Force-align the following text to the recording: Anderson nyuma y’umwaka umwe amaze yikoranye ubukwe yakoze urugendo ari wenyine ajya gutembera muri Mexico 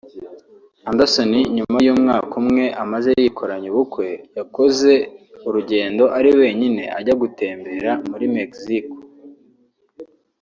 Anderson 0.89 1.31
nyuma 1.55 1.77
y’umwaka 1.85 2.33
umwe 2.41 2.65
amaze 2.83 3.09
yikoranye 3.21 3.67
ubukwe 3.71 4.07
yakoze 4.37 4.93
urugendo 5.47 6.03
ari 6.17 6.29
wenyine 6.39 6.83
ajya 6.97 7.13
gutembera 7.21 7.91
muri 8.09 8.25
Mexico 8.37 8.95